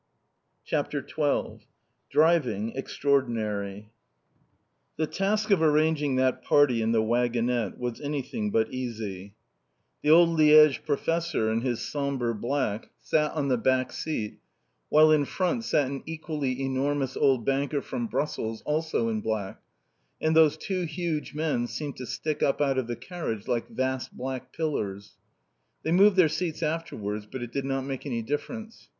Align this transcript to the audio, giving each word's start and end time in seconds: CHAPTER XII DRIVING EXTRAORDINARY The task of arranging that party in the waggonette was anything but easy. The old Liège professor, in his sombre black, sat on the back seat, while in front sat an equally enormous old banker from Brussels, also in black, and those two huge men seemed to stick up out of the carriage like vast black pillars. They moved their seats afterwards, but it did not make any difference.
CHAPTER 0.65 1.07
XII 1.07 1.63
DRIVING 2.09 2.71
EXTRAORDINARY 2.75 3.91
The 4.97 5.05
task 5.05 5.51
of 5.51 5.61
arranging 5.61 6.15
that 6.15 6.41
party 6.43 6.81
in 6.81 6.91
the 6.91 7.03
waggonette 7.03 7.77
was 7.77 8.01
anything 8.01 8.49
but 8.49 8.73
easy. 8.73 9.35
The 10.01 10.09
old 10.09 10.29
Liège 10.39 10.83
professor, 10.87 11.51
in 11.51 11.61
his 11.61 11.81
sombre 11.81 12.33
black, 12.33 12.89
sat 12.99 13.31
on 13.33 13.47
the 13.49 13.59
back 13.59 13.91
seat, 13.93 14.39
while 14.89 15.11
in 15.11 15.23
front 15.23 15.65
sat 15.65 15.85
an 15.85 16.01
equally 16.07 16.59
enormous 16.63 17.15
old 17.15 17.45
banker 17.45 17.79
from 17.83 18.07
Brussels, 18.07 18.63
also 18.65 19.07
in 19.07 19.21
black, 19.21 19.61
and 20.19 20.35
those 20.35 20.57
two 20.57 20.81
huge 20.85 21.35
men 21.35 21.67
seemed 21.67 21.97
to 21.97 22.07
stick 22.07 22.41
up 22.41 22.59
out 22.59 22.79
of 22.79 22.87
the 22.87 22.95
carriage 22.95 23.47
like 23.47 23.69
vast 23.69 24.17
black 24.17 24.51
pillars. 24.51 25.17
They 25.83 25.91
moved 25.91 26.15
their 26.15 26.27
seats 26.27 26.63
afterwards, 26.63 27.27
but 27.31 27.43
it 27.43 27.51
did 27.51 27.65
not 27.65 27.81
make 27.85 28.07
any 28.07 28.23
difference. 28.23 28.89